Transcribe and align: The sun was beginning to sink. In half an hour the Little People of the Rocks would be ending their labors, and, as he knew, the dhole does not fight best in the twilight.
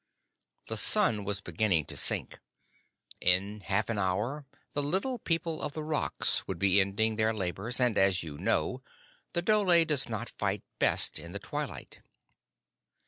The 0.65 0.77
sun 0.77 1.25
was 1.25 1.41
beginning 1.41 1.85
to 1.85 1.95
sink. 1.95 2.39
In 3.19 3.59
half 3.59 3.87
an 3.87 3.99
hour 3.99 4.47
the 4.73 4.81
Little 4.81 5.19
People 5.19 5.61
of 5.61 5.73
the 5.73 5.83
Rocks 5.83 6.47
would 6.47 6.57
be 6.57 6.81
ending 6.81 7.17
their 7.17 7.35
labors, 7.35 7.79
and, 7.79 7.95
as 7.99 8.21
he 8.21 8.31
knew, 8.31 8.81
the 9.33 9.43
dhole 9.43 9.85
does 9.85 10.09
not 10.09 10.33
fight 10.39 10.63
best 10.79 11.19
in 11.19 11.33
the 11.33 11.37
twilight. 11.39 12.01